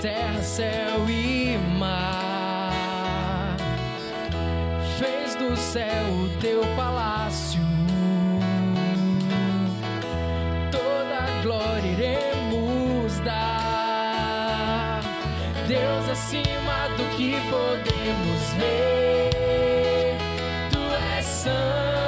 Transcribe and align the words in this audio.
terra, 0.00 0.42
céu 0.42 1.08
e 1.08 1.58
mar. 1.78 3.56
Fez 4.98 5.34
do 5.36 5.56
céu 5.56 6.04
o 6.12 6.28
teu 6.40 6.62
palácio. 6.74 7.60
Toda 10.70 11.42
glória 11.42 11.86
iremos 11.86 13.18
dar. 13.20 15.00
Deus 15.66 16.08
acima 16.10 16.88
do 16.96 17.04
que 17.16 17.36
podemos 17.50 18.52
ver. 18.58 20.16
Tu 20.70 20.80
és 21.16 21.24
santo. 21.24 22.07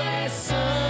coleção. 0.00 0.89